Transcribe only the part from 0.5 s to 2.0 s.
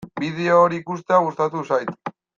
hori ikustea gustatu zait.